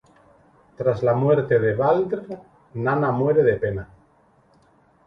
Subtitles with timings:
[0.77, 2.25] Tras la muerte de Baldr,
[2.73, 3.87] Nanna muere de pena.